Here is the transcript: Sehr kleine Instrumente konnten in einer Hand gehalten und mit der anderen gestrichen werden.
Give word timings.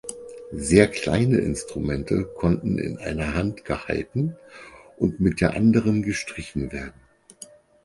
Sehr 0.55 0.87
kleine 0.89 1.37
Instrumente 1.37 2.25
konnten 2.25 2.79
in 2.79 2.97
einer 2.97 3.35
Hand 3.35 3.65
gehalten 3.65 4.35
und 4.97 5.19
mit 5.19 5.41
der 5.41 5.53
anderen 5.55 6.01
gestrichen 6.01 6.71
werden. 6.71 6.99